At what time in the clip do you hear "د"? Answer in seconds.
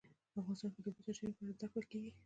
0.81-0.85, 0.87-0.87